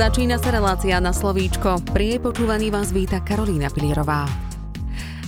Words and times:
Začína 0.00 0.40
sa 0.40 0.48
relácia 0.48 0.96
na 0.96 1.12
slovíčko. 1.12 1.92
Pri 1.92 2.16
jej 2.16 2.20
počúvaní 2.24 2.72
vás 2.72 2.88
víta 2.88 3.20
Karolína 3.20 3.68
Pilierová. 3.68 4.49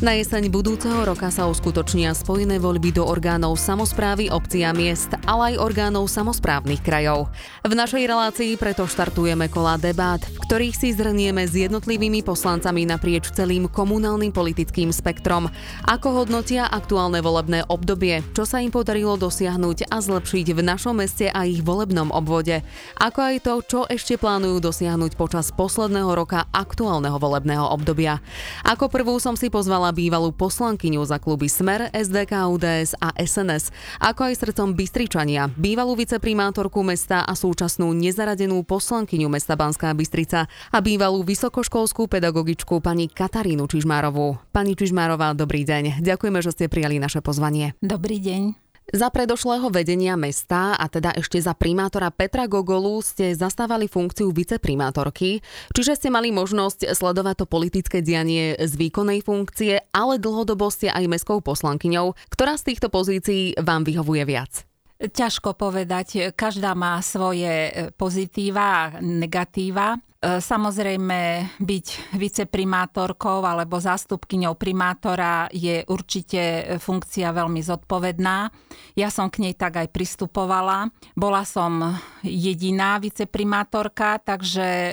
Na 0.03 0.19
jeseň 0.19 0.51
budúceho 0.51 1.07
roka 1.07 1.31
sa 1.31 1.47
uskutočnia 1.47 2.11
spojené 2.11 2.59
voľby 2.59 2.91
do 2.91 3.07
orgánov 3.07 3.55
samozprávy 3.55 4.35
obcí 4.35 4.67
a 4.67 4.75
miest, 4.75 5.15
ale 5.31 5.55
aj 5.55 5.63
orgánov 5.63 6.11
samozprávnych 6.11 6.83
krajov. 6.83 7.31
V 7.63 7.71
našej 7.71 8.11
relácii 8.11 8.59
preto 8.59 8.83
štartujeme 8.91 9.47
kola 9.47 9.79
debát, 9.79 10.19
v 10.19 10.43
ktorých 10.43 10.75
si 10.75 10.91
zrnieme 10.91 11.47
s 11.47 11.55
jednotlivými 11.55 12.27
poslancami 12.27 12.83
naprieč 12.83 13.31
celým 13.31 13.71
komunálnym 13.71 14.35
politickým 14.35 14.91
spektrom, 14.91 15.47
ako 15.87 16.27
hodnotia 16.27 16.67
aktuálne 16.67 17.23
volebné 17.23 17.63
obdobie, 17.71 18.27
čo 18.35 18.43
sa 18.43 18.59
im 18.59 18.75
podarilo 18.75 19.15
dosiahnuť 19.15 19.87
a 19.87 20.03
zlepšiť 20.03 20.47
v 20.51 20.61
našom 20.67 20.99
meste 20.99 21.31
a 21.31 21.47
ich 21.47 21.63
volebnom 21.63 22.11
obvode, 22.11 22.67
ako 22.99 23.19
aj 23.23 23.37
to, 23.39 23.55
čo 23.71 23.81
ešte 23.87 24.19
plánujú 24.19 24.59
dosiahnuť 24.67 25.15
počas 25.15 25.55
posledného 25.55 26.11
roka 26.11 26.51
aktuálneho 26.51 27.23
volebného 27.23 27.71
obdobia. 27.71 28.19
Ako 28.67 28.91
prvú 28.91 29.23
som 29.23 29.39
si 29.39 29.47
pozvala 29.47 29.92
bývalú 29.93 30.33
poslankyňu 30.33 31.05
za 31.05 31.21
kluby 31.21 31.47
Smer, 31.53 31.93
SDK, 31.93 32.49
UDS 32.49 32.97
a 32.97 33.13
SNS, 33.21 33.71
ako 34.01 34.33
aj 34.33 34.35
srdcom 34.41 34.73
Bystričania, 34.73 35.53
bývalú 35.53 35.93
viceprimátorku 35.95 36.81
mesta 36.81 37.23
a 37.23 37.37
súčasnú 37.37 37.93
nezaradenú 37.93 38.65
poslankyňu 38.65 39.29
mesta 39.29 39.55
Banská 39.55 39.93
Bystrica 39.93 40.49
a 40.73 40.79
bývalú 40.81 41.21
vysokoškolskú 41.23 42.09
pedagogičku 42.09 42.81
pani 42.81 43.13
Katarínu 43.13 43.69
Čižmárovú. 43.69 44.41
Pani 44.51 44.73
Čižmárová, 44.73 45.37
dobrý 45.37 45.69
deň. 45.69 46.01
Ďakujeme, 46.01 46.41
že 46.41 46.51
ste 46.57 46.73
prijali 46.73 46.97
naše 46.97 47.21
pozvanie. 47.21 47.77
Dobrý 47.85 48.17
deň. 48.17 48.72
Za 48.91 49.15
predošlého 49.15 49.71
vedenia 49.71 50.19
mesta 50.19 50.75
a 50.75 50.91
teda 50.91 51.15
ešte 51.15 51.39
za 51.39 51.55
primátora 51.55 52.11
Petra 52.11 52.51
Gogolu 52.51 52.99
ste 52.99 53.31
zastávali 53.31 53.87
funkciu 53.87 54.35
viceprimátorky, 54.35 55.39
čiže 55.71 55.95
ste 55.95 56.09
mali 56.11 56.35
možnosť 56.35 56.91
sledovať 56.91 57.35
to 57.39 57.47
politické 57.47 58.03
dianie 58.03 58.59
z 58.59 58.73
výkonnej 58.75 59.23
funkcie, 59.23 59.87
ale 59.95 60.19
dlhodobo 60.19 60.67
ste 60.75 60.91
aj 60.91 61.07
mestskou 61.07 61.39
poslankyňou. 61.39 62.19
Ktorá 62.27 62.59
z 62.59 62.75
týchto 62.75 62.91
pozícií 62.91 63.55
vám 63.63 63.87
vyhovuje 63.87 64.27
viac? 64.27 64.72
Ťažko 65.03 65.59
povedať, 65.59 66.31
každá 66.39 66.79
má 66.79 67.03
svoje 67.03 67.91
pozitíva 67.99 68.63
a 68.71 68.83
negatíva. 69.03 69.99
E, 70.23 70.39
samozrejme, 70.39 71.51
byť 71.59 72.15
viceprimátorkou 72.15 73.43
alebo 73.43 73.83
zástupkyňou 73.83 74.55
primátora 74.55 75.51
je 75.51 75.83
určite 75.91 76.79
funkcia 76.79 77.35
veľmi 77.35 77.59
zodpovedná. 77.59 78.47
Ja 78.95 79.11
som 79.11 79.27
k 79.27 79.43
nej 79.43 79.59
tak 79.59 79.83
aj 79.83 79.91
pristupovala. 79.91 80.87
Bola 81.19 81.43
som 81.43 81.99
jediná 82.23 83.03
viceprimátorka, 83.03 84.23
takže 84.23 84.69
e, 84.71 84.93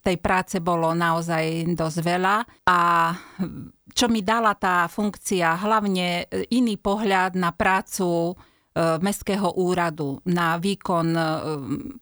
tej 0.00 0.16
práce 0.16 0.64
bolo 0.64 0.96
naozaj 0.96 1.76
dosť 1.76 1.98
veľa. 2.00 2.36
A 2.64 3.12
čo 3.92 4.08
mi 4.08 4.24
dala 4.24 4.56
tá 4.56 4.88
funkcia, 4.88 5.60
hlavne 5.60 6.24
iný 6.48 6.80
pohľad 6.80 7.36
na 7.36 7.52
prácu 7.52 8.32
e, 8.32 8.53
Mestského 8.74 9.54
úradu, 9.54 10.18
na 10.26 10.58
výkon 10.58 11.14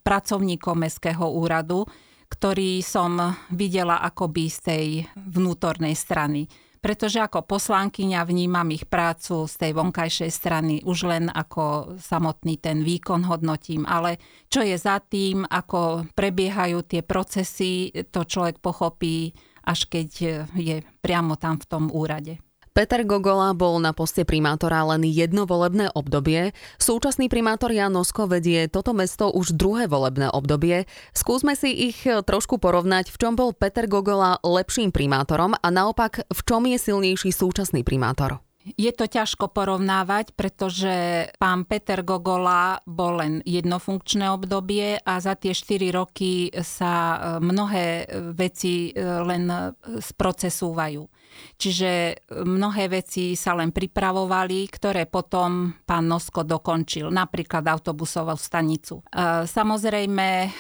pracovníkov 0.00 0.72
Mestského 0.72 1.28
úradu, 1.28 1.84
ktorý 2.32 2.80
som 2.80 3.36
videla 3.52 4.00
akoby 4.00 4.44
z 4.48 4.58
tej 4.64 4.86
vnútornej 5.20 5.92
strany. 5.92 6.48
Pretože 6.82 7.22
ako 7.22 7.46
poslankyňa 7.46 8.26
vnímam 8.26 8.66
ich 8.74 8.90
prácu 8.90 9.46
z 9.46 9.54
tej 9.54 9.72
vonkajšej 9.78 10.30
strany 10.34 10.82
už 10.82 11.06
len 11.06 11.30
ako 11.30 11.94
samotný 11.94 12.58
ten 12.58 12.82
výkon 12.82 13.22
hodnotím, 13.30 13.86
ale 13.86 14.18
čo 14.50 14.66
je 14.66 14.74
za 14.74 14.98
tým, 14.98 15.46
ako 15.46 16.11
prebiehajú 16.11 16.82
tie 16.82 17.06
procesy, 17.06 17.94
to 18.11 18.27
človek 18.27 18.58
pochopí, 18.58 19.30
až 19.62 19.86
keď 19.86 20.08
je 20.58 20.77
priamo 20.98 21.38
tam 21.38 21.62
v 21.62 21.68
tom 21.70 21.86
úrade. 21.94 22.42
Peter 22.72 23.05
Gogola 23.05 23.52
bol 23.52 23.77
na 23.84 23.92
poste 23.92 24.24
primátora 24.24 24.80
len 24.88 25.05
jedno 25.05 25.44
volebné 25.44 25.92
obdobie. 25.92 26.56
Súčasný 26.80 27.28
primátor 27.28 27.68
Jan 27.68 27.92
Nosko 27.92 28.24
vedie 28.24 28.64
toto 28.64 28.96
mesto 28.96 29.28
už 29.28 29.52
druhé 29.60 29.84
volebné 29.84 30.33
obdobie. 30.33 30.88
Skúsme 31.12 31.52
si 31.52 31.92
ich 31.92 32.00
trošku 32.08 32.56
porovnať, 32.56 33.12
v 33.12 33.20
čom 33.20 33.36
bol 33.36 33.52
Peter 33.52 33.84
Gogola 33.84 34.40
lepším 34.40 34.88
primátorom 34.88 35.52
a 35.52 35.68
naopak 35.68 36.24
v 36.32 36.40
čom 36.48 36.64
je 36.64 36.80
silnejší 36.80 37.28
súčasný 37.28 37.84
primátor. 37.84 38.40
Je 38.62 38.88
to 38.94 39.11
ťažko 39.11 39.50
porovnávať, 39.50 40.32
pretože 40.38 41.27
pán 41.36 41.66
Peter 41.66 42.00
Gogola 42.06 42.78
bol 42.88 43.18
len 43.18 43.32
jednofunkčné 43.42 44.30
obdobie 44.30 45.02
a 45.02 45.18
za 45.18 45.34
tie 45.34 45.50
4 45.50 45.90
roky 45.90 46.48
sa 46.62 46.94
e, 46.94 47.16
mnohé 47.42 48.06
veci 48.32 48.88
e, 48.88 49.02
len 49.02 49.50
sprocesúvajú. 49.98 51.02
Čiže 51.56 51.90
e, 51.90 52.14
mnohé 52.42 52.90
veci 52.90 53.34
sa 53.34 53.56
len 53.56 53.70
pripravovali, 53.74 54.68
ktoré 54.70 55.06
potom 55.06 55.74
pán 55.82 56.06
Nosko 56.06 56.44
dokončil, 56.46 57.08
napríklad 57.10 57.66
autobusovú 57.66 58.34
stanicu. 58.36 59.02
E, 59.02 59.46
samozrejme, 59.46 60.28
e, 60.46 60.50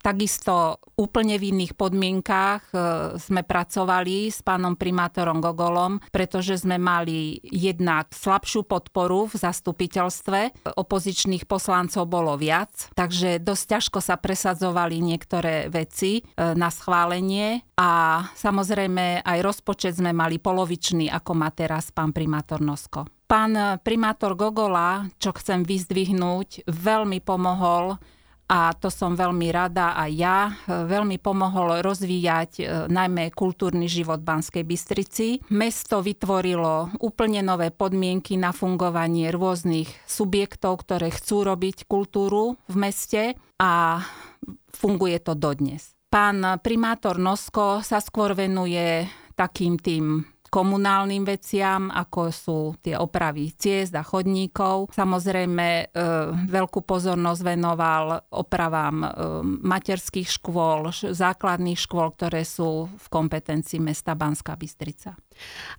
takisto 0.00 0.80
úplne 0.96 1.36
v 1.36 1.52
iných 1.52 1.76
podmienkách 1.76 2.72
sme 3.20 3.44
pracovali 3.44 4.32
s 4.32 4.40
pánom 4.40 4.80
primátorom 4.80 5.44
Gogolom, 5.44 6.00
pretože 6.08 6.64
sme 6.64 6.80
mali 6.80 7.36
jednak 7.44 8.08
slabšiu 8.16 8.64
podporu 8.64 9.28
v 9.28 9.36
zastupiteľstve, 9.36 10.64
opozičných 10.72 11.44
poslancov 11.44 12.08
bolo 12.08 12.32
viac, 12.40 12.88
takže 12.96 13.44
dosť 13.44 13.64
ťažko 13.76 13.98
sa 14.00 14.16
presadzovali 14.16 14.96
niektoré 15.04 15.68
veci 15.68 16.24
na 16.40 16.72
schválenie 16.72 17.60
a 17.76 18.24
samozrejme 18.32 19.20
aj 19.20 19.38
rozpočet 19.44 19.75
sme 19.80 20.16
mali 20.16 20.40
polovičný, 20.40 21.12
ako 21.12 21.32
má 21.36 21.52
teraz 21.52 21.92
pán 21.92 22.14
primátor 22.16 22.64
Nosko. 22.64 23.04
Pán 23.26 23.82
primátor 23.82 24.38
Gogola, 24.38 25.10
čo 25.18 25.34
chcem 25.34 25.66
vyzdvihnúť, 25.66 26.70
veľmi 26.70 27.18
pomohol 27.20 27.98
a 28.46 28.70
to 28.78 28.94
som 28.94 29.18
veľmi 29.18 29.50
rada 29.50 29.98
aj 29.98 30.10
ja, 30.14 30.54
veľmi 30.70 31.18
pomohol 31.18 31.82
rozvíjať 31.82 32.50
e, 32.58 32.64
najmä 32.86 33.34
kultúrny 33.34 33.90
život 33.90 34.22
Banskej 34.22 34.62
Bystrici. 34.62 35.42
Mesto 35.50 35.98
vytvorilo 35.98 36.94
úplne 37.02 37.42
nové 37.42 37.74
podmienky 37.74 38.38
na 38.38 38.54
fungovanie 38.54 39.34
rôznych 39.34 39.90
subjektov, 40.06 40.86
ktoré 40.86 41.10
chcú 41.10 41.42
robiť 41.42 41.90
kultúru 41.90 42.54
v 42.70 42.76
meste 42.78 43.34
a 43.58 43.98
funguje 44.70 45.18
to 45.18 45.34
dodnes. 45.34 45.98
Pán 46.06 46.62
primátor 46.62 47.18
Nosko 47.18 47.82
sa 47.82 47.98
skôr 47.98 48.38
venuje 48.38 49.10
takým 49.36 49.76
tým 49.76 50.24
komunálnym 50.56 51.26
veciam, 51.26 51.90
ako 51.90 52.20
sú 52.32 52.60
tie 52.80 52.96
opravy 52.96 53.52
ciest 53.52 53.92
a 53.98 54.00
chodníkov. 54.06 54.94
Samozrejme, 54.94 55.68
e, 55.68 55.84
veľkú 56.48 56.86
pozornosť 56.86 57.40
venoval 57.42 58.04
opravám 58.32 58.96
e, 59.02 59.08
materských 59.66 60.28
škôl, 60.30 60.94
základných 61.12 61.76
škôl, 61.76 62.14
ktoré 62.14 62.46
sú 62.46 62.88
v 62.88 63.06
kompetencii 63.10 63.82
mesta 63.82 64.14
Banská 64.16 64.54
Bystrica. 64.56 65.18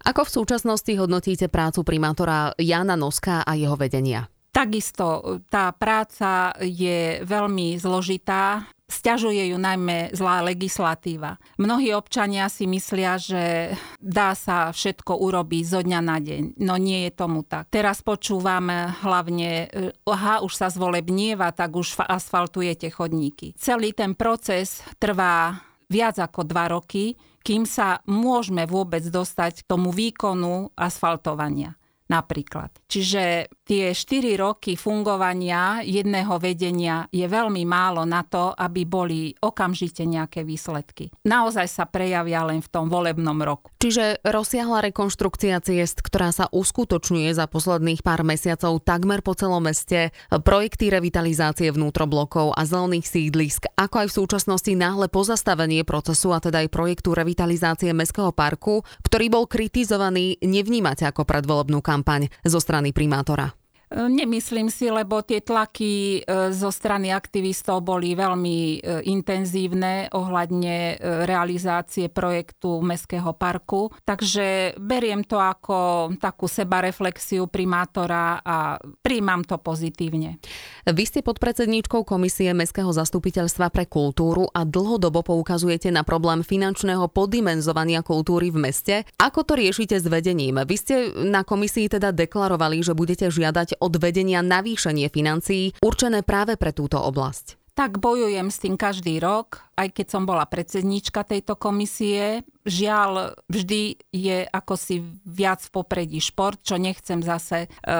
Ako 0.06 0.28
v 0.28 0.34
súčasnosti 0.44 0.94
hodnotíte 0.94 1.47
prácu 1.50 1.81
primátora 1.81 2.53
Jana 2.59 2.94
Noska 2.94 3.41
a 3.47 3.57
jeho 3.57 3.74
vedenia? 3.79 4.29
Takisto 4.53 5.38
tá 5.53 5.69
práca 5.74 6.50
je 6.62 7.22
veľmi 7.22 7.78
zložitá. 7.78 8.66
Sťažuje 8.88 9.52
ju 9.52 9.59
najmä 9.59 10.16
zlá 10.16 10.40
legislatíva. 10.48 11.36
Mnohí 11.59 11.92
občania 11.92 12.48
si 12.48 12.64
myslia, 12.72 13.20
že 13.20 13.75
dá 14.00 14.31
sa 14.31 14.72
všetko 14.72 15.20
urobiť 15.28 15.64
zo 15.68 15.80
dňa 15.84 16.00
na 16.00 16.18
deň. 16.24 16.56
No 16.63 16.80
nie 16.80 17.04
je 17.07 17.12
tomu 17.12 17.44
tak. 17.44 17.68
Teraz 17.68 18.00
počúvam 18.00 18.72
hlavne, 19.04 19.68
aha, 20.07 20.39
už 20.39 20.54
sa 20.56 20.72
zvoleb 20.72 21.12
nieva, 21.12 21.51
tak 21.51 21.75
už 21.75 22.00
asfaltujete 22.00 22.88
chodníky. 22.88 23.51
Celý 23.60 23.92
ten 23.92 24.16
proces 24.16 24.80
trvá 25.04 25.60
viac 25.92 26.16
ako 26.24 26.48
dva 26.48 26.72
roky, 26.72 27.19
kým 27.44 27.68
sa 27.68 28.00
môžeme 28.07 28.63
vôbec 28.68 29.04
dostať 29.04 29.63
k 29.63 29.68
tomu 29.68 29.92
výkonu 29.92 30.72
asfaltovania 30.80 31.75
napríklad. 32.07 32.71
Čiže 32.88 33.51
tie 33.68 33.92
4 33.92 34.39
roky 34.39 34.80
fungovania 34.80 35.83
jedného 35.83 36.39
vedenia 36.39 37.06
je 37.12 37.27
veľmi 37.27 37.68
málo 37.68 38.07
na 38.07 38.24
to, 38.24 38.56
aby 38.56 38.88
boli 38.88 39.36
okamžite 39.44 40.07
nejaké 40.07 40.48
výsledky. 40.48 41.12
Naozaj 41.27 41.68
sa 41.68 41.83
prejavia 41.83 42.48
len 42.48 42.63
v 42.63 42.71
tom 42.71 42.88
volebnom 42.88 43.36
roku. 43.44 43.69
Čiže 43.77 44.24
rozsiahla 44.24 44.88
rekonštrukcia 44.89 45.59
ciest, 45.62 46.00
ktorá 46.00 46.31
sa 46.31 46.48
uskutočňuje 46.50 47.30
za 47.36 47.45
posledných 47.45 48.01
pár 48.01 48.24
mesiacov 48.24 48.80
takmer 48.81 49.19
po 49.19 49.36
celom 49.36 49.62
meste, 49.62 50.15
projekty 50.31 50.88
revitalizácie 50.88 51.69
vnútroblokov 51.75 52.56
a 52.56 52.63
zelených 52.63 53.06
sídlisk, 53.06 53.68
ako 53.75 53.95
aj 54.01 54.07
v 54.07 54.18
súčasnosti 54.24 54.71
náhle 54.74 55.12
pozastavenie 55.12 55.83
procesu 55.83 56.31
a 56.31 56.39
teda 56.39 56.63
aj 56.63 56.71
projektu 56.71 57.12
revitalizácie 57.12 57.92
Mestského 57.92 58.31
parku, 58.31 58.88
ktorý 59.03 59.27
bol 59.27 59.44
kritizovaný, 59.45 60.39
nevnímate 60.39 61.03
ako 61.03 61.27
predvolebnú 61.27 61.83
kampaň 61.83 61.97
zo 62.46 62.60
strany 62.60 62.94
primátora? 62.94 63.54
Nemyslím 63.88 64.68
si, 64.68 64.92
lebo 64.92 65.24
tie 65.24 65.39
tlaky 65.39 66.19
e, 66.19 66.51
zo 66.51 66.75
strany 66.75 67.07
aktivistov 67.07 67.88
boli 67.88 68.19
veľmi 68.19 68.57
e, 68.60 68.78
intenzívne 69.07 70.12
ohľadne 70.12 70.75
e, 70.75 70.95
realizácie 71.24 72.12
projektu 72.12 72.84
Mestského 72.84 73.31
parku. 73.31 73.88
Takže 74.04 74.75
beriem 74.75 75.24
to 75.24 75.39
ako 75.39 76.12
takú 76.19 76.51
sebareflexiu 76.51 77.48
primátora 77.48 78.44
a 78.44 78.75
príjmam 79.00 79.48
to 79.48 79.56
pozitívne. 79.56 80.44
Vy 80.84 81.04
ste 81.07 81.24
podpredsedníčkou 81.24 82.04
Komisie 82.04 82.51
Mestského 82.51 82.92
zastupiteľstva 82.92 83.72
pre 83.72 83.88
kultúru 83.88 84.51
a 84.51 84.68
dlhodobo 84.68 85.24
poukazujete 85.24 85.95
na 85.95 86.04
problém 86.04 86.44
finančného 86.44 87.07
poddimenzovania 87.07 88.04
kultúry 88.04 88.51
v 88.51 88.68
meste. 88.68 88.95
Ako 89.16 89.48
to 89.48 89.56
riešite 89.56 89.95
s 89.95 90.12
vedením? 90.12 90.60
Vy 90.60 90.75
ste 90.75 90.95
na 91.24 91.48
komisii 91.48 91.88
teda 91.88 92.12
deklarovali, 92.12 92.84
že 92.84 92.92
budete 92.92 93.31
žiadať 93.31 93.76
od 93.79 93.94
vedenia 94.01 94.41
navýšenie 94.41 95.07
financií 95.13 95.77
určené 95.79 96.25
práve 96.25 96.57
pre 96.57 96.74
túto 96.74 97.00
oblasť? 97.00 97.68
Tak 97.77 98.01
bojujem 98.01 98.50
s 98.50 98.57
tým 98.57 98.74
každý 98.74 99.21
rok, 99.21 99.62
aj 99.77 99.94
keď 99.94 100.07
som 100.09 100.25
bola 100.25 100.50
predsedníčka 100.50 101.21
tejto 101.21 101.53
komisie. 101.62 102.41
Žiaľ, 102.65 103.38
vždy 103.45 104.01
je 104.09 104.50
ako 104.50 104.74
si 104.74 105.06
viac 105.21 105.62
v 105.62 105.69
popredí 105.77 106.18
šport, 106.18 106.57
čo 106.65 106.81
nechcem 106.81 107.21
zase 107.21 107.69
e, 107.69 107.94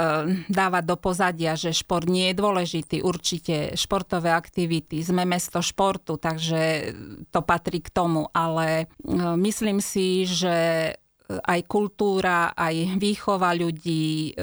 dávať 0.50 0.82
do 0.82 0.98
pozadia, 0.98 1.54
že 1.54 1.78
šport 1.78 2.10
nie 2.10 2.34
je 2.34 2.40
dôležitý. 2.42 3.06
Určite 3.06 3.78
športové 3.78 4.34
aktivity, 4.34 5.06
sme 5.06 5.30
mesto 5.30 5.62
športu, 5.62 6.18
takže 6.18 6.90
to 7.30 7.46
patrí 7.46 7.78
k 7.78 7.94
tomu, 7.94 8.34
ale 8.34 8.90
e, 8.90 9.16
myslím 9.38 9.78
si, 9.78 10.26
že 10.26 10.58
aj 11.28 11.60
kultúra, 11.68 12.56
aj 12.56 12.98
výchova 12.98 13.52
ľudí 13.52 14.32
eh, 14.32 14.36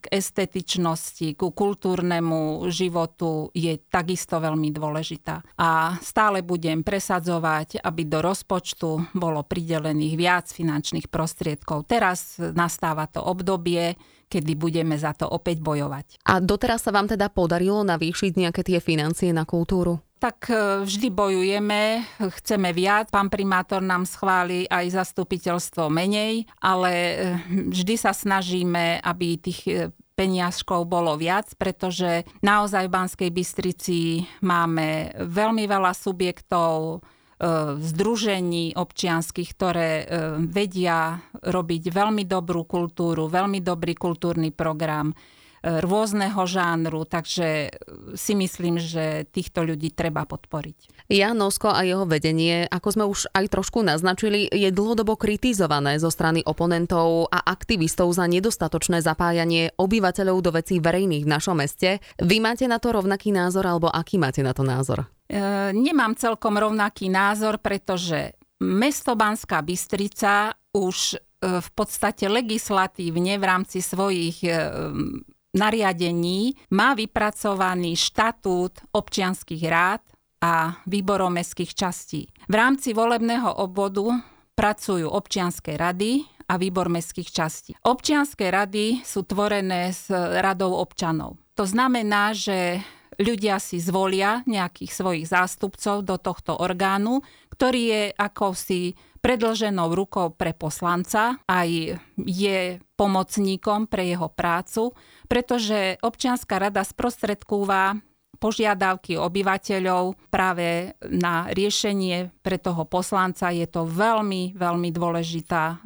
k 0.00 0.04
estetičnosti, 0.08 1.36
ku 1.36 1.52
kultúrnemu 1.52 2.64
životu 2.72 3.52
je 3.52 3.76
takisto 3.88 4.40
veľmi 4.40 4.72
dôležitá. 4.72 5.44
A 5.60 6.00
stále 6.00 6.40
budem 6.40 6.80
presadzovať, 6.80 7.84
aby 7.84 8.02
do 8.08 8.24
rozpočtu 8.24 9.12
bolo 9.12 9.44
pridelených 9.44 10.14
viac 10.16 10.46
finančných 10.48 11.12
prostriedkov. 11.12 11.84
Teraz 11.86 12.40
nastáva 12.40 13.04
to 13.06 13.20
obdobie, 13.20 13.94
kedy 14.30 14.54
budeme 14.54 14.94
za 14.94 15.10
to 15.12 15.26
opäť 15.26 15.58
bojovať. 15.58 16.22
A 16.30 16.38
doteraz 16.38 16.86
sa 16.86 16.94
vám 16.94 17.10
teda 17.10 17.28
podarilo 17.28 17.82
navýšiť 17.82 18.32
nejaké 18.38 18.62
tie 18.62 18.78
financie 18.78 19.34
na 19.34 19.42
kultúru? 19.42 19.98
Tak 20.20 20.52
e, 20.52 20.84
vždy 20.84 21.08
bojujeme, 21.08 22.04
chceme 22.20 22.70
viac. 22.76 23.08
Pán 23.08 23.32
primátor 23.32 23.80
nám 23.80 24.04
schváli 24.04 24.68
aj 24.68 25.00
zastupiteľstvo 25.00 25.88
menej, 25.88 26.44
ale 26.60 26.92
e, 26.92 27.14
vždy 27.72 27.96
sa 27.96 28.12
snažíme, 28.12 29.00
aby 29.00 29.40
tých 29.40 29.60
e, 29.64 29.72
peniažkov 30.12 30.84
bolo 30.84 31.16
viac, 31.16 31.48
pretože 31.56 32.28
naozaj 32.44 32.86
v 32.86 32.94
Banskej 32.94 33.30
Bystrici 33.32 34.28
máme 34.44 35.16
veľmi 35.16 35.64
veľa 35.64 35.96
subjektov, 35.96 37.00
združení 37.80 38.76
občianských, 38.76 39.50
ktoré 39.56 40.04
vedia 40.44 41.24
robiť 41.40 41.88
veľmi 41.88 42.28
dobrú 42.28 42.68
kultúru, 42.68 43.32
veľmi 43.32 43.64
dobrý 43.64 43.96
kultúrny 43.96 44.52
program 44.52 45.16
rôzneho 45.60 46.40
žánru, 46.48 47.04
takže 47.04 47.68
si 48.16 48.32
myslím, 48.32 48.80
že 48.80 49.28
týchto 49.28 49.60
ľudí 49.60 49.92
treba 49.92 50.24
podporiť. 50.24 51.08
Jan 51.12 51.36
Nosko 51.36 51.68
a 51.68 51.84
jeho 51.84 52.08
vedenie, 52.08 52.64
ako 52.64 52.88
sme 52.88 53.04
už 53.04 53.28
aj 53.34 53.50
trošku 53.52 53.84
naznačili, 53.84 54.48
je 54.48 54.72
dlhodobo 54.72 55.20
kritizované 55.20 56.00
zo 56.00 56.08
strany 56.08 56.40
oponentov 56.46 57.28
a 57.28 57.44
aktivistov 57.44 58.08
za 58.14 58.24
nedostatočné 58.24 59.04
zapájanie 59.04 59.74
obyvateľov 59.76 60.38
do 60.40 60.50
vecí 60.54 60.80
verejných 60.80 61.26
v 61.26 61.32
našom 61.32 61.60
meste. 61.60 62.00
Vy 62.22 62.40
máte 62.40 62.64
na 62.64 62.80
to 62.80 62.96
rovnaký 62.96 63.34
názor, 63.34 63.66
alebo 63.68 63.92
aký 63.92 64.16
máte 64.16 64.40
na 64.40 64.56
to 64.56 64.64
názor? 64.64 65.04
E, 65.28 65.70
nemám 65.76 66.16
celkom 66.16 66.56
rovnaký 66.56 67.12
názor, 67.12 67.60
pretože 67.60 68.38
mesto 68.62 69.12
Banská 69.18 69.60
Bystrica 69.60 70.54
už 70.72 70.96
e, 71.14 71.18
v 71.58 71.68
podstate 71.74 72.30
legislatívne 72.30 73.36
v 73.36 73.44
rámci 73.44 73.82
svojich 73.82 74.46
e, 74.46 74.54
nariadení 75.54 76.54
má 76.74 76.94
vypracovaný 76.94 77.98
štatút 77.98 78.94
občianských 78.94 79.64
rád 79.66 80.02
a 80.40 80.80
výborov 80.88 81.30
mestských 81.34 81.72
častí. 81.76 82.30
V 82.48 82.54
rámci 82.54 82.96
volebného 82.96 83.60
obvodu 83.60 84.16
pracujú 84.56 85.08
občianské 85.08 85.76
rady 85.76 86.24
a 86.50 86.58
výbor 86.58 86.90
mestských 86.90 87.30
častí. 87.30 87.70
Občianské 87.86 88.50
rady 88.50 89.06
sú 89.06 89.22
tvorené 89.22 89.94
s 89.94 90.10
radou 90.12 90.74
občanov. 90.74 91.38
To 91.54 91.62
znamená, 91.68 92.34
že 92.34 92.82
ľudia 93.20 93.60
si 93.60 93.78
zvolia 93.78 94.42
nejakých 94.48 94.90
svojich 94.90 95.26
zástupcov 95.28 96.02
do 96.02 96.16
tohto 96.16 96.56
orgánu, 96.56 97.20
ktorý 97.52 97.82
je 97.92 98.02
ako 98.16 98.56
si 98.56 98.96
predlženou 99.20 99.92
rukou 99.92 100.32
pre 100.32 100.56
poslanca, 100.56 101.38
aj 101.44 102.00
je 102.16 102.58
pomocníkom 102.96 103.88
pre 103.88 104.08
jeho 104.08 104.32
prácu, 104.32 104.96
pretože 105.28 106.00
občianská 106.00 106.56
rada 106.56 106.84
sprostredkúva 106.84 108.00
požiadavky 108.40 109.20
obyvateľov 109.20 110.32
práve 110.32 110.96
na 111.12 111.52
riešenie 111.52 112.32
pre 112.40 112.56
toho 112.56 112.88
poslanca 112.88 113.52
je 113.52 113.68
to 113.68 113.84
veľmi, 113.84 114.56
veľmi 114.56 114.88
dôležitá 114.88 115.64
e, 115.68 115.76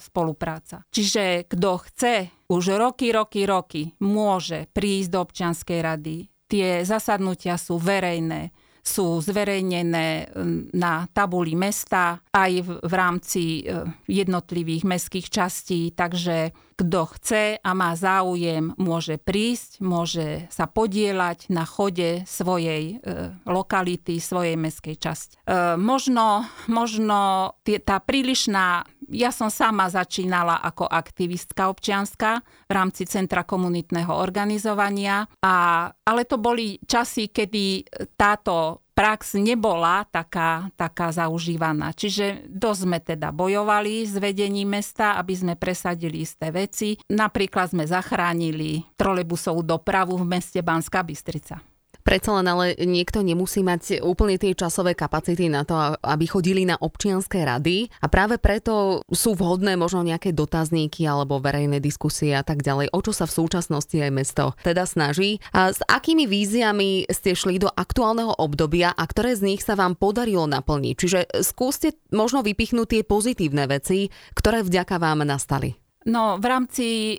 spolupráca. 0.00 0.88
Čiže 0.88 1.44
kto 1.52 1.70
chce 1.84 2.14
už 2.48 2.80
roky, 2.80 3.12
roky, 3.12 3.44
roky 3.44 3.82
môže 4.00 4.72
prísť 4.72 5.08
do 5.12 5.18
občianskej 5.20 5.80
rady. 5.84 6.16
Tie 6.48 6.80
zasadnutia 6.88 7.60
sú 7.60 7.76
verejné 7.76 8.56
sú 8.82 9.20
zverejnené 9.20 10.32
na 10.74 11.04
tabuli 11.12 11.54
mesta 11.58 12.20
aj 12.32 12.52
v, 12.64 12.92
rámci 12.92 13.62
e, 13.62 13.84
jednotlivých 14.08 14.84
mestských 14.88 15.28
častí, 15.28 15.92
takže 15.92 16.52
kto 16.78 17.10
chce 17.18 17.44
a 17.58 17.70
má 17.74 17.98
záujem, 17.98 18.70
môže 18.78 19.18
prísť, 19.18 19.82
môže 19.82 20.46
sa 20.46 20.70
podielať 20.70 21.50
na 21.50 21.66
chode 21.66 22.22
svojej 22.22 23.02
e, 23.02 23.34
lokality, 23.50 24.22
svojej 24.22 24.54
mestskej 24.54 24.96
časti. 24.98 25.34
Možno 25.78 26.44
možno 26.68 27.52
tá 27.64 27.96
prílišná 27.98 28.84
ja 29.08 29.32
som 29.32 29.48
sama 29.48 29.88
začínala 29.88 30.60
ako 30.60 30.84
aktivistka 30.88 31.72
občianská 31.72 32.44
v 32.68 32.72
rámci 32.72 33.08
Centra 33.08 33.44
komunitného 33.44 34.12
organizovania, 34.12 35.24
a, 35.40 35.88
ale 35.92 36.22
to 36.28 36.36
boli 36.36 36.76
časy, 36.84 37.32
kedy 37.32 37.88
táto 38.14 38.84
prax 38.98 39.38
nebola 39.38 40.02
taká, 40.10 40.74
taká 40.74 41.14
zaužívaná. 41.14 41.94
Čiže 41.94 42.50
dosť 42.50 42.80
sme 42.82 42.98
teda 42.98 43.30
bojovali 43.30 44.02
s 44.02 44.18
vedením 44.18 44.74
mesta, 44.74 45.14
aby 45.14 45.38
sme 45.38 45.54
presadili 45.54 46.26
isté 46.26 46.50
veci. 46.50 46.98
Napríklad 47.06 47.70
sme 47.70 47.86
zachránili 47.86 48.82
trolebusovú 48.98 49.62
dopravu 49.62 50.18
v 50.18 50.26
meste 50.26 50.58
Banská 50.66 51.06
Bystrica. 51.06 51.62
Predsa 52.08 52.40
len 52.40 52.48
ale 52.48 52.72
niekto 52.88 53.20
nemusí 53.20 53.60
mať 53.60 54.00
úplne 54.00 54.40
tie 54.40 54.56
časové 54.56 54.96
kapacity 54.96 55.52
na 55.52 55.68
to, 55.68 55.76
aby 56.00 56.24
chodili 56.24 56.64
na 56.64 56.80
občianské 56.80 57.44
rady 57.44 57.92
a 58.00 58.08
práve 58.08 58.40
preto 58.40 59.04
sú 59.12 59.36
vhodné 59.36 59.76
možno 59.76 60.00
nejaké 60.00 60.32
dotazníky 60.32 61.04
alebo 61.04 61.36
verejné 61.36 61.84
diskusie 61.84 62.32
a 62.32 62.40
tak 62.40 62.64
ďalej, 62.64 62.96
o 62.96 63.00
čo 63.04 63.12
sa 63.12 63.28
v 63.28 63.36
súčasnosti 63.36 63.92
aj 63.92 64.08
mesto 64.08 64.56
teda 64.64 64.88
snaží. 64.88 65.36
A 65.52 65.68
s 65.68 65.84
akými 65.84 66.24
víziami 66.24 67.04
ste 67.12 67.36
šli 67.36 67.60
do 67.60 67.68
aktuálneho 67.68 68.40
obdobia 68.40 68.96
a 68.96 69.04
ktoré 69.04 69.36
z 69.36 69.44
nich 69.44 69.60
sa 69.60 69.76
vám 69.76 69.92
podarilo 69.92 70.48
naplniť? 70.48 70.94
Čiže 70.96 71.20
skúste 71.44 71.92
možno 72.08 72.40
vypichnúť 72.40 72.88
tie 72.88 73.02
pozitívne 73.04 73.68
veci, 73.68 74.08
ktoré 74.32 74.64
vďaka 74.64 74.96
vám 74.96 75.28
nastali. 75.28 75.87
No, 76.08 76.40
v 76.40 76.46
rámci 76.48 76.88
e, 76.88 77.16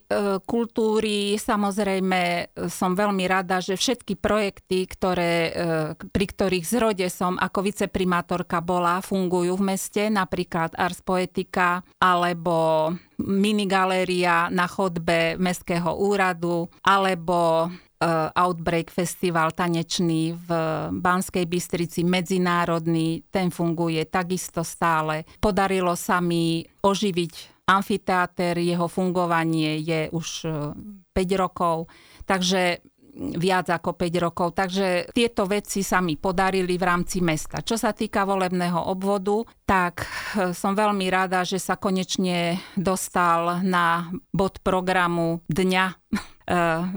kultúry 0.50 1.38
samozrejme 1.38 2.22
e, 2.26 2.44
som 2.74 2.98
veľmi 2.98 3.22
rada, 3.30 3.62
že 3.62 3.78
všetky 3.78 4.18
projekty, 4.18 4.90
ktoré, 4.90 5.34
e, 5.46 5.52
pri 6.10 6.26
ktorých 6.26 6.66
zrode 6.66 7.06
som 7.14 7.38
ako 7.38 7.70
viceprimátorka 7.70 8.66
bola, 8.66 8.98
fungujú 9.06 9.62
v 9.62 9.78
meste, 9.78 10.10
napríklad 10.10 10.74
Ars 10.74 11.06
Poetica 11.06 11.86
alebo 12.02 12.90
minigaléria 13.22 14.50
na 14.50 14.66
chodbe 14.66 15.38
Mestského 15.38 15.94
úradu 15.94 16.66
alebo 16.82 17.70
Outbreak 18.32 18.96
Festival 18.96 19.52
tanečný 19.52 20.32
v 20.32 20.50
Banskej 21.04 21.44
Bystrici, 21.44 22.08
medzinárodný, 22.08 23.28
ten 23.28 23.52
funguje 23.52 24.08
takisto 24.08 24.64
stále. 24.64 25.28
Podarilo 25.44 26.00
sa 26.00 26.24
mi 26.24 26.64
oživiť 26.80 27.59
amfiteáter, 27.70 28.58
jeho 28.58 28.90
fungovanie 28.90 29.78
je 29.78 30.02
už 30.10 30.28
5 30.42 31.14
e, 31.14 31.36
rokov. 31.38 31.86
Takže 32.26 32.82
viac 33.20 33.68
ako 33.70 33.94
5 33.94 34.26
rokov. 34.26 34.56
Takže 34.56 35.12
tieto 35.12 35.44
veci 35.50 35.84
sa 35.84 36.00
mi 36.00 36.16
podarili 36.16 36.80
v 36.80 36.88
rámci 36.88 37.20
mesta. 37.20 37.60
Čo 37.60 37.76
sa 37.76 37.92
týka 37.92 38.24
volebného 38.24 38.90
obvodu, 38.90 39.44
tak 39.68 40.06
e, 40.06 40.56
som 40.56 40.74
veľmi 40.74 41.06
rada, 41.12 41.44
že 41.44 41.60
sa 41.60 41.76
konečne 41.76 42.58
dostal 42.80 43.62
na 43.66 44.10
bod 44.32 44.64
programu 44.64 45.44
dňa 45.52 45.86
e, 45.94 45.96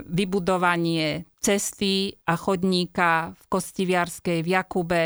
vybudovanie 0.08 1.26
cesty 1.42 2.14
a 2.24 2.38
chodníka 2.38 3.34
v 3.34 3.42
Kostiviarskej 3.50 4.46
v 4.46 4.48
Jakube, 4.48 5.02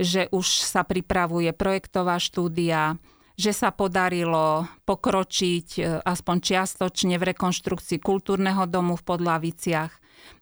že 0.00 0.26
už 0.34 0.64
sa 0.64 0.82
pripravuje 0.82 1.54
projektová 1.54 2.18
štúdia, 2.18 2.98
že 3.34 3.50
sa 3.50 3.74
podarilo 3.74 4.66
pokročiť 4.86 5.68
e, 5.78 5.82
aspoň 6.06 6.36
čiastočne 6.38 7.18
v 7.18 7.34
rekonštrukcii 7.34 7.98
kultúrneho 7.98 8.66
domu 8.70 8.94
v 8.94 9.06
Podlaviciach. 9.06 9.92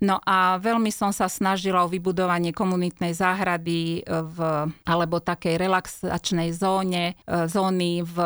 No 0.05 0.23
a 0.23 0.61
veľmi 0.63 0.95
som 0.95 1.11
sa 1.11 1.27
snažila 1.27 1.83
o 1.83 1.91
vybudovanie 1.91 2.53
komunitnej 2.55 3.17
záhrady 3.17 4.01
e, 4.01 4.01
v, 4.07 4.39
alebo 4.85 5.25
takej 5.25 5.57
relaxačnej 5.57 6.53
zóne, 6.53 7.17
e, 7.25 7.49
zóny 7.49 8.05
v 8.05 8.17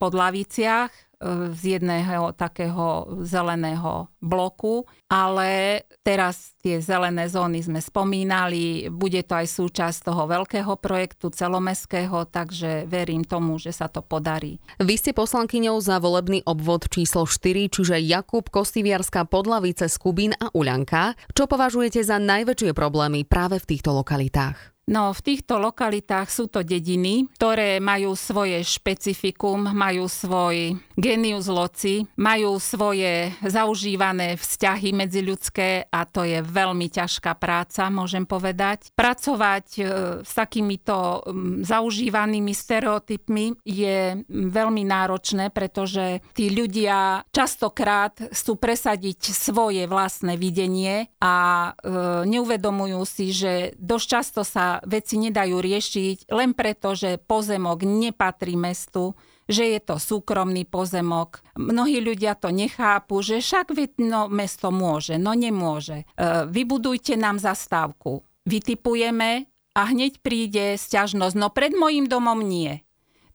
Podlaviciach, 0.00 1.12
z 1.52 1.76
jedného 1.76 2.32
takého 2.32 3.20
zeleného 3.28 4.08
bloku, 4.24 4.88
ale 5.04 5.84
teraz 6.00 6.56
tie 6.64 6.80
zelené 6.80 7.28
zóny 7.28 7.60
sme 7.60 7.76
spomínali, 7.76 8.88
bude 8.88 9.20
to 9.28 9.36
aj 9.36 9.52
súčasť 9.52 10.08
toho 10.08 10.24
veľkého 10.24 10.72
projektu 10.80 11.28
celomestského, 11.28 12.24
takže 12.24 12.88
verím 12.88 13.20
tomu, 13.28 13.60
že 13.60 13.68
sa 13.68 13.92
to 13.92 14.00
podarí. 14.00 14.64
Vy 14.80 14.96
ste 14.96 15.12
poslankyňou 15.12 15.76
za 15.84 16.00
volebný 16.00 16.40
obvod 16.48 16.88
číslo 16.88 17.28
4, 17.28 17.68
čiže 17.68 18.00
Jakub 18.00 18.48
Kostiviarská 18.48 19.28
Podlavice, 19.28 19.92
Skubín 19.92 20.32
a 20.40 20.48
Uľanka. 20.56 21.20
Čo 21.36 21.44
považujete 21.44 22.00
za 22.00 22.16
najväčšie 22.16 22.72
problémy 22.72 23.28
práve 23.28 23.60
v 23.60 23.68
týchto 23.76 23.92
lokalitách? 23.92 24.79
No, 24.90 25.14
v 25.14 25.22
týchto 25.22 25.62
lokalitách 25.62 26.26
sú 26.26 26.50
to 26.50 26.66
dediny, 26.66 27.30
ktoré 27.38 27.78
majú 27.78 28.18
svoje 28.18 28.58
špecifikum, 28.66 29.70
majú 29.70 30.10
svoj 30.10 30.82
genius 30.98 31.46
loci, 31.46 32.10
majú 32.18 32.58
svoje 32.58 33.30
zaužívané 33.38 34.34
vzťahy 34.34 34.90
medziľudské 34.90 35.94
a 35.94 36.00
to 36.10 36.26
je 36.26 36.42
veľmi 36.42 36.90
ťažká 36.90 37.38
práca, 37.38 37.86
môžem 37.86 38.26
povedať. 38.26 38.90
Pracovať 38.98 39.66
e, 39.78 39.82
s 40.26 40.32
takýmito 40.34 41.22
zaužívanými 41.62 42.50
stereotypmi 42.50 43.62
je 43.62 44.26
veľmi 44.26 44.82
náročné, 44.90 45.54
pretože 45.54 46.18
tí 46.34 46.50
ľudia 46.50 47.22
častokrát 47.30 48.18
chcú 48.34 48.58
presadiť 48.58 49.30
svoje 49.30 49.86
vlastné 49.86 50.34
videnie 50.34 51.14
a 51.22 51.34
e, 51.78 52.26
neuvedomujú 52.26 53.00
si, 53.06 53.30
že 53.30 53.78
dosť 53.78 54.06
často 54.10 54.42
sa 54.42 54.79
veci 54.86 55.20
nedajú 55.20 55.56
riešiť 55.58 56.30
len 56.32 56.54
preto, 56.56 56.96
že 56.96 57.20
pozemok 57.20 57.82
nepatrí 57.84 58.54
mestu, 58.54 59.16
že 59.50 59.66
je 59.76 59.80
to 59.82 59.98
súkromný 59.98 60.62
pozemok. 60.64 61.42
Mnohí 61.58 61.98
ľudia 61.98 62.38
to 62.38 62.54
nechápu, 62.54 63.18
že 63.20 63.42
však 63.42 63.74
no, 63.98 64.30
mesto 64.30 64.70
môže, 64.70 65.18
no 65.18 65.34
nemôže. 65.34 66.06
E, 66.06 66.46
vybudujte 66.46 67.18
nám 67.18 67.42
zastávku. 67.42 68.22
Vytipujeme 68.46 69.50
a 69.74 69.80
hneď 69.90 70.22
príde 70.22 70.78
sťažnosť, 70.78 71.34
no 71.34 71.50
pred 71.50 71.74
mojim 71.74 72.06
domom 72.06 72.38
nie. 72.40 72.86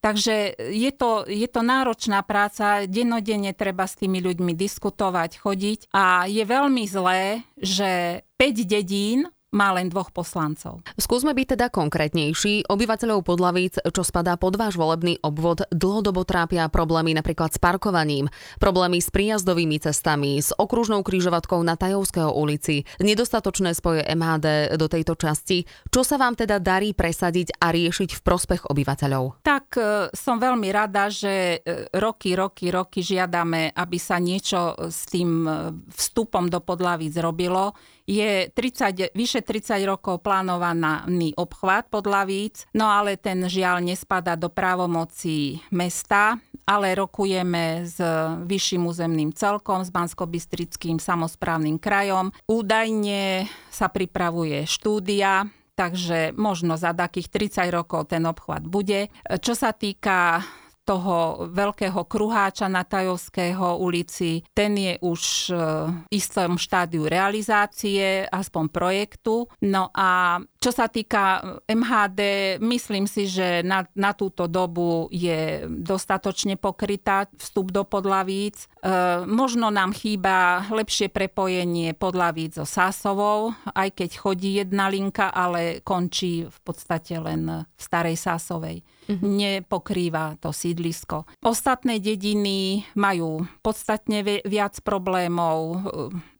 Takže 0.05 0.53
je 0.69 0.91
to, 0.93 1.25
je 1.25 1.49
to 1.49 1.65
náročná 1.65 2.21
práca, 2.21 2.85
dennodenne 2.85 3.57
treba 3.57 3.89
s 3.89 3.97
tými 3.97 4.21
ľuďmi 4.21 4.53
diskutovať, 4.53 5.41
chodiť 5.41 5.89
a 5.89 6.29
je 6.29 6.45
veľmi 6.45 6.85
zlé, 6.85 7.41
že 7.57 8.21
5 8.37 8.69
dedín 8.69 9.25
má 9.55 9.71
len 9.71 9.87
dvoch 9.87 10.11
poslancov. 10.11 10.83
Skúsme 10.99 11.31
byť 11.31 11.55
teda 11.55 11.71
konkrétnejší. 11.71 12.67
Obyvateľov 12.67 13.23
Podlavíc, 13.23 13.79
čo 13.79 14.03
spadá 14.03 14.35
pod 14.35 14.59
váš 14.59 14.75
volebný 14.75 15.23
obvod, 15.23 15.63
dlhodobo 15.71 16.27
trápia 16.27 16.67
problémy 16.67 17.15
napríklad 17.15 17.55
s 17.55 17.59
parkovaním, 17.63 18.27
problémy 18.59 18.99
s 18.99 19.07
príjazdovými 19.07 19.79
cestami, 19.79 20.43
s 20.43 20.51
okružnou 20.51 20.99
krížovatkou 21.07 21.63
na 21.63 21.79
Tajovského 21.79 22.35
ulici, 22.35 22.83
nedostatočné 22.99 23.71
spoje 23.71 24.03
MHD 24.03 24.75
do 24.75 24.91
tejto 24.91 25.15
časti. 25.15 25.63
Čo 25.87 26.03
sa 26.03 26.19
vám 26.19 26.35
teda 26.35 26.59
darí 26.59 26.91
presadiť 26.91 27.55
a 27.63 27.71
riešiť 27.71 28.19
v 28.19 28.21
prospech 28.21 28.67
obyvateľov? 28.67 29.39
Tak 29.39 29.65
e, 29.79 29.81
som 30.11 30.35
veľmi 30.35 30.67
rada, 30.75 31.07
že 31.07 31.63
e, 31.63 31.87
roky, 31.95 32.35
roky, 32.35 32.67
roky 32.67 32.99
žiadame, 32.99 33.71
aby 33.71 33.97
sa 34.01 34.19
niečo 34.19 34.75
s 34.91 35.07
tým 35.07 35.47
e, 35.47 35.51
vstupom 35.95 36.51
do 36.51 36.59
Podlavíc 36.59 37.15
robilo 37.21 37.71
je 38.05 38.53
30, 38.53 39.17
vyše 39.17 39.41
30 39.41 39.81
rokov 39.89 40.21
plánovaný 40.21 41.33
obchvat 41.33 41.89
Lavíc, 42.05 42.69
no 42.77 42.85
ale 42.85 43.17
ten 43.17 43.49
žiaľ 43.49 43.81
nespada 43.81 44.37
do 44.37 44.53
právomocí 44.53 45.59
mesta, 45.73 46.37
ale 46.65 46.93
rokujeme 46.97 47.85
s 47.85 47.97
vyšším 48.45 48.85
územným 48.85 49.33
celkom, 49.33 49.85
s 49.85 49.89
Banskobystrickým 49.89 51.01
samozprávnym 51.01 51.77
krajom. 51.81 52.33
Údajne 52.45 53.49
sa 53.69 53.89
pripravuje 53.89 54.65
štúdia, 54.65 55.49
takže 55.77 56.33
možno 56.33 56.77
za 56.77 56.93
takých 56.93 57.29
30 57.29 57.69
rokov 57.69 58.09
ten 58.09 58.25
obchvat 58.25 58.65
bude. 58.65 59.09
Čo 59.41 59.53
sa 59.53 59.73
týka 59.73 60.41
toho 60.85 61.49
veľkého 61.49 62.05
kruháča 62.05 62.69
na 62.69 62.85
Tajovského 62.85 63.81
ulici, 63.81 64.45
ten 64.53 64.77
je 64.77 64.93
už 65.01 65.21
e, 65.49 65.53
v 65.89 66.13
istom 66.13 66.61
štádiu 66.61 67.09
realizácie, 67.09 68.29
aspoň 68.29 68.69
projektu. 68.69 69.49
No 69.65 69.89
a 69.89 70.37
čo 70.65 70.73
sa 70.73 70.89
týka 70.89 71.45
MHD, 71.69 72.21
myslím 72.57 73.05
si, 73.05 73.29
že 73.29 73.61
na, 73.61 73.85
na 73.93 74.17
túto 74.17 74.49
dobu 74.49 75.05
je 75.13 75.69
dostatočne 75.69 76.57
pokrytá 76.57 77.29
vstup 77.37 77.69
do 77.69 77.85
Podlavíc. 77.85 78.65
E, 78.81 78.89
možno 79.29 79.69
nám 79.69 79.93
chýba 79.93 80.65
lepšie 80.73 81.13
prepojenie 81.13 81.93
Podlavíc 81.93 82.57
so 82.57 82.65
Sásovou, 82.65 83.53
aj 83.77 83.93
keď 83.93 84.09
chodí 84.17 84.57
jedna 84.57 84.89
linka, 84.89 85.29
ale 85.29 85.85
končí 85.85 86.49
v 86.49 86.59
podstate 86.65 87.21
len 87.21 87.45
v 87.61 87.81
Starej 87.85 88.17
Sásovej 88.17 88.81
mm-hmm. 89.07 89.31
nepokrýva 89.61 90.37
to 90.41 90.49
sídlisko. 90.49 91.29
Ostatné 91.45 92.01
dediny 92.01 92.83
majú 92.97 93.45
podstatne 93.61 94.25
viac 94.43 94.81
problémov, 94.81 95.85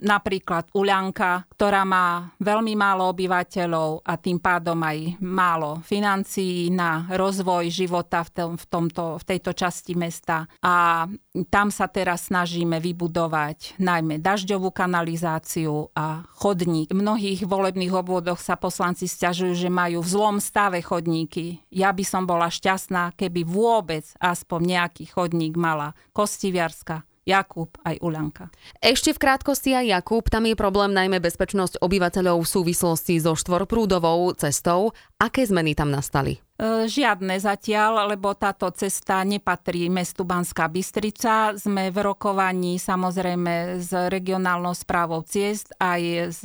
napríklad 0.02 0.70
Uľanka, 0.74 1.46
ktorá 1.56 1.86
má 1.86 2.34
veľmi 2.42 2.74
málo 2.74 3.14
obyvateľov 3.14 4.06
a 4.06 4.14
tým 4.20 4.42
pádom 4.42 4.80
aj 4.82 5.20
málo 5.22 5.80
financií 5.86 6.74
na 6.74 7.08
rozvoj 7.12 7.70
života 7.72 8.26
v, 8.26 8.30
tom, 8.32 8.52
v, 8.58 8.66
tomto, 8.66 9.04
v 9.20 9.24
tejto 9.24 9.52
časti 9.56 9.94
mesta. 9.96 10.50
A 10.64 11.06
tam 11.52 11.68
sa 11.70 11.88
teraz 11.88 12.32
snažíme 12.32 12.80
vybudovať 12.80 13.80
najmä 13.80 14.20
dažďovú 14.20 14.72
kanalizáciu 14.72 15.92
a 15.96 16.24
chodník. 16.36 16.92
V 16.92 17.00
mnohých 17.00 17.44
volebných 17.46 17.94
obvodoch 17.94 18.40
sa 18.40 18.56
poslanci 18.56 19.08
stiažujú, 19.08 19.54
že 19.56 19.70
majú 19.72 20.04
v 20.04 20.12
zlom 20.12 20.38
stave 20.40 20.80
chodníky. 20.80 21.64
Ja 21.72 21.92
by 21.92 22.04
som 22.08 22.24
bola 22.24 22.48
šťastná, 22.52 23.16
keby 23.16 23.44
vôbec 23.48 24.08
aspoň 24.20 24.60
nejaký 24.64 25.12
chodník 25.12 25.56
mala 25.60 25.98
Kostiviarska, 26.16 27.04
Jakub 27.26 27.74
aj 27.82 27.98
Uľanka. 28.06 28.54
Ešte 28.78 29.10
v 29.10 29.22
krátkosti 29.22 29.74
aj 29.74 29.86
Jakub, 29.98 30.30
tam 30.30 30.46
je 30.46 30.54
problém 30.54 30.94
najmä 30.94 31.18
bezpečnosť 31.18 31.82
obyvateľov 31.82 32.46
v 32.46 32.52
súvislosti 32.54 33.18
so 33.18 33.34
štvorprúdovou 33.34 34.30
cestou. 34.38 34.94
Aké 35.18 35.42
zmeny 35.42 35.74
tam 35.74 35.90
nastali? 35.90 36.38
E, 36.56 36.86
žiadne 36.86 37.34
zatiaľ, 37.42 38.14
lebo 38.14 38.38
táto 38.38 38.70
cesta 38.78 39.26
nepatrí 39.26 39.90
mestu 39.90 40.22
Banská 40.22 40.70
Bystrica. 40.70 41.58
Sme 41.58 41.90
v 41.90 41.98
rokovaní 42.06 42.78
samozrejme 42.78 43.82
s 43.82 43.90
regionálnou 43.90 44.78
správou 44.78 45.26
ciest 45.26 45.74
aj 45.82 46.02
s 46.30 46.42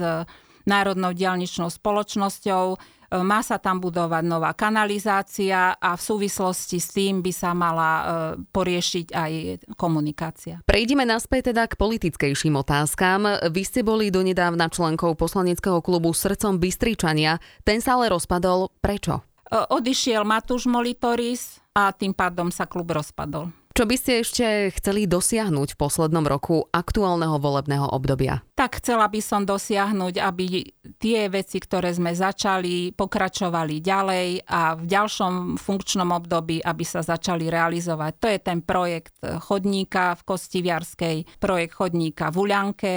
Národnou 0.68 1.12
dialničnou 1.16 1.68
spoločnosťou 1.68 2.80
má 3.18 3.42
sa 3.42 3.58
tam 3.58 3.82
budovať 3.82 4.22
nová 4.22 4.54
kanalizácia 4.54 5.74
a 5.74 5.98
v 5.98 6.02
súvislosti 6.02 6.78
s 6.78 6.94
tým 6.94 7.26
by 7.26 7.32
sa 7.34 7.50
mala 7.50 7.90
e, 7.90 8.02
poriešiť 8.46 9.06
aj 9.10 9.32
komunikácia. 9.74 10.62
Prejdime 10.62 11.02
naspäť 11.02 11.50
teda 11.50 11.66
k 11.66 11.74
politickejším 11.74 12.54
otázkam. 12.62 13.26
Vy 13.50 13.62
ste 13.66 13.82
boli 13.82 14.14
donedávna 14.14 14.70
členkou 14.70 15.18
poslaneckého 15.18 15.82
klubu 15.82 16.14
Srdcom 16.14 16.62
Bystričania. 16.62 17.42
Ten 17.66 17.82
sa 17.82 17.98
ale 17.98 18.14
rozpadol. 18.14 18.70
Prečo? 18.78 19.26
E, 19.42 19.58
odišiel 19.58 20.22
Matúš 20.22 20.70
Molitoris 20.70 21.58
a 21.74 21.90
tým 21.90 22.14
pádom 22.14 22.54
sa 22.54 22.70
klub 22.70 22.94
rozpadol. 22.94 23.50
Čo 23.70 23.86
by 23.86 23.96
ste 23.96 24.26
ešte 24.26 24.46
chceli 24.74 25.06
dosiahnuť 25.06 25.72
v 25.72 25.80
poslednom 25.80 26.26
roku 26.26 26.66
aktuálneho 26.74 27.38
volebného 27.38 27.86
obdobia? 27.86 28.42
Tak 28.58 28.82
chcela 28.82 29.06
by 29.06 29.22
som 29.22 29.46
dosiahnuť, 29.46 30.18
aby 30.18 30.66
tie 30.98 31.30
veci, 31.30 31.62
ktoré 31.62 31.94
sme 31.94 32.10
začali, 32.10 32.90
pokračovali 32.90 33.78
ďalej 33.78 34.42
a 34.50 34.74
v 34.74 34.84
ďalšom 34.90 35.54
funkčnom 35.54 36.10
období, 36.10 36.58
aby 36.58 36.82
sa 36.82 37.06
začali 37.06 37.46
realizovať. 37.46 38.12
To 38.18 38.26
je 38.26 38.38
ten 38.42 38.58
projekt 38.58 39.14
chodníka 39.22 40.18
v 40.18 40.22
Kostiviarskej, 40.26 41.16
projekt 41.38 41.78
chodníka 41.78 42.34
v 42.34 42.36
Uľanke, 42.42 42.94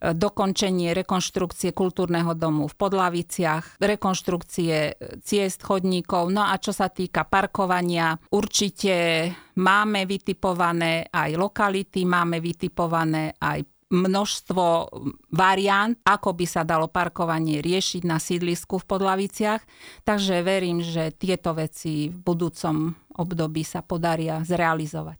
dokončenie 0.00 0.92
rekonštrukcie 0.92 1.72
kultúrneho 1.72 2.36
domu 2.36 2.68
v 2.68 2.74
Podlaviciach, 2.76 3.80
rekonštrukcie 3.80 4.96
ciest, 5.24 5.60
chodníkov. 5.64 6.28
No 6.32 6.44
a 6.44 6.56
čo 6.60 6.72
sa 6.72 6.92
týka 6.92 7.24
parkovania, 7.24 8.16
určite 8.32 9.28
máme 9.56 10.04
vytipované 10.04 11.08
aj 11.08 11.30
lokality, 11.36 12.04
máme 12.04 12.40
vytipované 12.40 13.36
aj 13.40 13.75
množstvo 13.86 14.90
variant, 15.30 15.94
ako 16.02 16.34
by 16.34 16.46
sa 16.46 16.66
dalo 16.66 16.90
parkovanie 16.90 17.62
riešiť 17.62 18.02
na 18.02 18.18
sídlisku 18.18 18.82
v 18.82 18.88
Podlaviciach. 18.88 19.62
Takže 20.02 20.42
verím, 20.42 20.82
že 20.82 21.14
tieto 21.14 21.54
veci 21.54 22.10
v 22.10 22.18
budúcom 22.18 22.98
období 23.16 23.62
sa 23.64 23.80
podaria 23.80 24.42
zrealizovať. 24.44 25.16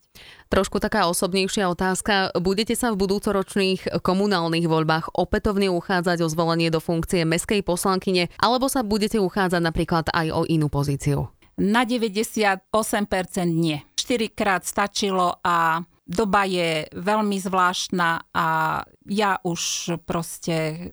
Trošku 0.52 0.82
taká 0.82 1.08
osobnejšia 1.08 1.70
otázka. 1.70 2.34
Budete 2.36 2.76
sa 2.76 2.92
v 2.92 3.00
budúcoročných 3.06 4.02
komunálnych 4.04 4.68
voľbách 4.68 5.16
opätovne 5.16 5.72
uchádzať 5.72 6.26
o 6.26 6.28
zvolenie 6.28 6.68
do 6.68 6.82
funkcie 6.82 7.24
meskej 7.24 7.64
poslankyne, 7.64 8.28
alebo 8.36 8.68
sa 8.68 8.84
budete 8.84 9.16
uchádzať 9.22 9.62
napríklad 9.62 10.12
aj 10.12 10.26
o 10.34 10.42
inú 10.44 10.68
pozíciu? 10.68 11.30
Na 11.56 11.88
98% 11.88 12.68
nie. 13.48 13.80
4 13.96 14.28
krát 14.36 14.62
stačilo 14.68 15.40
a 15.40 15.80
doba 16.06 16.46
je 16.46 16.86
veľmi 16.94 17.36
zvláštna 17.42 18.30
a 18.30 18.46
ja 19.06 19.38
už 19.42 19.94
proste 20.02 20.88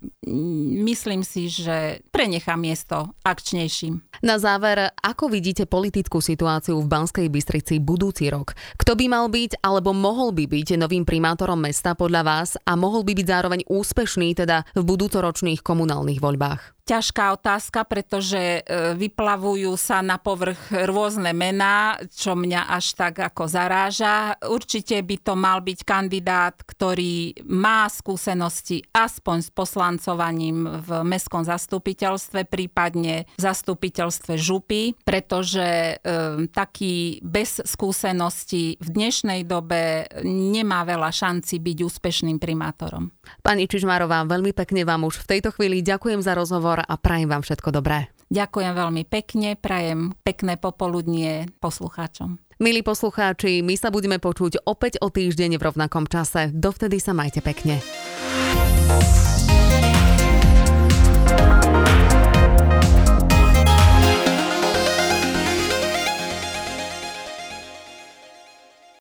myslím 0.86 1.26
si, 1.26 1.50
že 1.50 2.02
prenechám 2.14 2.62
miesto 2.62 3.14
akčnejším. 3.26 4.24
Na 4.24 4.38
záver, 4.38 4.94
ako 5.02 5.30
vidíte 5.30 5.66
politickú 5.66 6.22
situáciu 6.22 6.80
v 6.80 6.88
Banskej 6.88 7.28
Bystrici 7.28 7.82
budúci 7.82 8.30
rok? 8.30 8.54
Kto 8.78 8.94
by 8.94 9.06
mal 9.10 9.26
byť 9.28 9.60
alebo 9.66 9.92
mohol 9.92 10.32
by 10.32 10.46
byť 10.46 10.78
novým 10.78 11.04
primátorom 11.04 11.60
mesta 11.60 11.98
podľa 11.98 12.22
vás 12.24 12.50
a 12.64 12.78
mohol 12.78 13.02
by 13.04 13.14
byť 13.18 13.28
zároveň 13.28 13.62
úspešný 13.68 14.38
teda 14.38 14.64
v 14.78 14.84
budúcoročných 14.86 15.66
komunálnych 15.66 16.22
voľbách? 16.22 16.74
ťažká 16.84 17.40
otázka, 17.40 17.88
pretože 17.88 18.60
e, 18.60 18.62
vyplavujú 18.96 19.72
sa 19.80 20.04
na 20.04 20.20
povrch 20.20 20.72
rôzne 20.84 21.32
mená, 21.32 21.96
čo 22.12 22.36
mňa 22.36 22.68
až 22.68 23.00
tak 23.00 23.24
ako 23.24 23.48
zaráža. 23.48 24.36
Určite 24.44 25.00
by 25.00 25.16
to 25.24 25.34
mal 25.40 25.64
byť 25.64 25.80
kandidát, 25.88 26.56
ktorý 26.60 27.40
má 27.48 27.88
skúsenosti 28.04 28.84
aspoň 28.92 29.38
s 29.48 29.50
poslancovaním 29.56 30.68
v 30.84 31.08
mestskom 31.08 31.48
zastupiteľstve, 31.48 32.44
prípadne 32.44 33.24
v 33.40 33.42
zastupiteľstve 33.42 34.36
župy, 34.36 35.00
pretože 35.08 35.64
e, 35.64 35.96
taký 36.52 37.24
bez 37.24 37.64
skúseností 37.64 38.76
v 38.84 38.88
dnešnej 38.92 39.48
dobe 39.48 40.04
nemá 40.28 40.84
veľa 40.84 41.16
šanci 41.16 41.64
byť 41.64 41.78
úspešným 41.80 42.44
primátorom. 42.44 43.08
Pani 43.40 43.72
Čižmárová, 43.72 44.28
veľmi 44.28 44.52
pekne 44.52 44.84
vám 44.84 45.08
už 45.08 45.24
v 45.24 45.40
tejto 45.40 45.56
chvíli 45.56 45.80
ďakujem 45.80 46.20
za 46.20 46.36
rozhovor 46.36 46.74
rozhovor 46.74 46.84
a 46.84 46.94
prajem 47.00 47.32
vám 47.32 47.42
všetko 47.42 47.70
dobré. 47.72 48.12
Ďakujem 48.34 48.74
veľmi 48.74 49.04
pekne, 49.06 49.54
prajem 49.54 50.18
pekné 50.26 50.58
popoludnie 50.58 51.48
poslucháčom. 51.62 52.43
Milí 52.64 52.80
poslucháči, 52.80 53.60
my 53.60 53.76
sa 53.76 53.92
budeme 53.92 54.24
počuť 54.24 54.64
opäť 54.64 54.96
o 55.04 55.12
týždeň 55.12 55.60
v 55.60 55.66
rovnakom 55.68 56.08
čase. 56.08 56.48
Dovtedy 56.56 56.96
sa 56.96 57.12
majte 57.12 57.44
pekne. 57.44 57.84